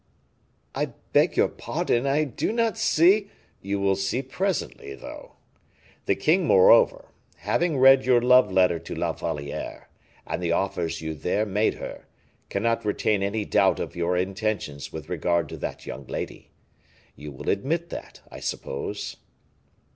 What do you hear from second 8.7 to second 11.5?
to La Valliere, and the offers you there